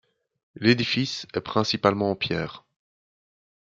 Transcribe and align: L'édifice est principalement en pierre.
L'édifice 0.55 1.27
est 1.35 1.41
principalement 1.41 2.09
en 2.09 2.15
pierre. 2.15 2.65